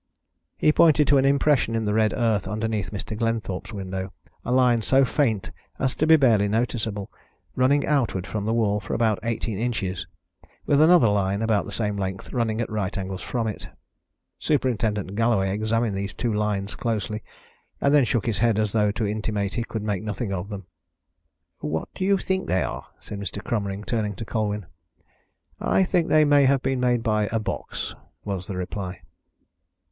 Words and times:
He 0.57 0.71
pointed 0.71 1.07
to 1.09 1.19
an 1.19 1.25
impression 1.25 1.75
in 1.75 1.85
the 1.85 1.93
red 1.93 2.11
earth 2.11 2.47
underneath 2.47 2.89
Mr. 2.89 3.15
Glenthorpe's 3.15 3.71
window 3.71 4.11
a 4.43 4.51
line 4.51 4.81
so 4.81 5.05
faint 5.05 5.51
as 5.77 5.93
to 5.93 6.07
be 6.07 6.15
barely 6.15 6.47
noticeable, 6.47 7.11
running 7.55 7.85
outward 7.85 8.25
from 8.25 8.45
the 8.45 8.53
wall 8.55 8.79
for 8.79 8.95
about 8.95 9.19
eighteen 9.21 9.59
inches, 9.59 10.07
with 10.65 10.81
another 10.81 11.07
line 11.07 11.43
about 11.43 11.65
the 11.67 11.71
same 11.71 11.97
length 11.97 12.33
running 12.33 12.59
at 12.61 12.69
right 12.71 12.97
angles 12.97 13.21
from 13.21 13.45
it. 13.45 13.67
Superintendent 14.39 15.13
Galloway 15.13 15.53
examined 15.53 15.95
these 15.95 16.15
two 16.15 16.33
lines 16.33 16.73
closely 16.73 17.21
and 17.79 17.93
then 17.93 18.03
shook 18.05 18.25
his 18.25 18.39
head 18.39 18.57
as 18.57 18.71
though 18.71 18.89
to 18.93 19.05
intimate 19.05 19.53
he 19.53 19.63
could 19.63 19.83
make 19.83 20.01
nothing 20.01 20.33
of 20.33 20.49
them. 20.49 20.65
"What 21.59 21.89
do 21.93 22.05
you 22.05 22.17
think 22.17 22.47
they 22.47 22.63
are?" 22.63 22.87
said 23.01 23.19
Mr. 23.19 23.39
Cromering, 23.43 23.83
turning 23.85 24.15
to 24.15 24.25
Colwyn. 24.25 24.65
"I 25.59 25.83
think 25.83 26.07
they 26.07 26.25
may 26.25 26.45
have 26.45 26.63
been 26.63 26.79
made 26.79 27.03
by 27.03 27.27
a 27.31 27.37
box," 27.37 27.93
was 28.25 28.47
the 28.47 28.57
reply. 28.57 29.01